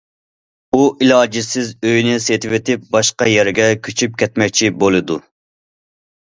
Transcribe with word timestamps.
ئۇ 0.77 0.85
ئىلاجسىز 1.01 1.69
ئۆيىنى 1.89 2.15
سېتىۋېتىپ، 2.27 2.87
باشقا 2.97 3.27
يەرگە 3.33 3.69
كۆچۈپ 3.89 4.17
كەتمەكچى 4.23 4.73
بولىدۇ. 4.87 5.21